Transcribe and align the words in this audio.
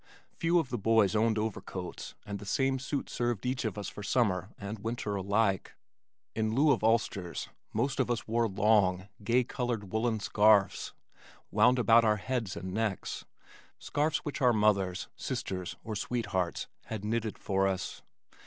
Few 0.31 0.57
of 0.57 0.69
the 0.71 0.79
boys 0.79 1.15
owned 1.15 1.37
overcoats 1.37 2.15
and 2.25 2.39
the 2.39 2.45
same 2.47 2.79
suit 2.79 3.07
served 3.07 3.45
each 3.45 3.63
of 3.65 3.77
us 3.77 3.87
for 3.87 4.01
summer 4.01 4.49
and 4.57 4.79
winter 4.79 5.15
alike. 5.15 5.73
In 6.33 6.55
lieu 6.55 6.71
of 6.71 6.83
ulsters 6.83 7.49
most 7.71 7.99
of 7.99 8.09
us 8.09 8.27
wore 8.27 8.47
long, 8.47 9.09
gay 9.23 9.43
colored 9.43 9.91
woolen 9.91 10.19
scarfs 10.19 10.93
wound 11.51 11.77
about 11.77 12.03
our 12.03 12.17
heads 12.17 12.55
and 12.57 12.73
necks 12.73 13.25
scarfs 13.77 14.25
which 14.25 14.41
our 14.41 14.53
mothers, 14.53 15.07
sisters 15.15 15.75
or 15.83 15.95
sweethearts 15.95 16.65
had 16.85 17.05
knitted 17.05 17.37
for 17.37 17.67
us. 17.67 18.01